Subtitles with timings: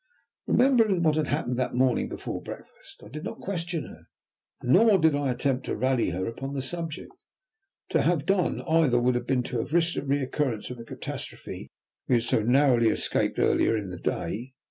[0.47, 4.07] Remembering what had happened that morning before breakfast, I did not question her,
[4.63, 7.13] nor did I attempt to rally her upon the subject.
[7.89, 11.69] To have done either would have been to have risked a recurrence of the catastrophe
[12.07, 14.53] we had so narrowly escaped earlier in the day.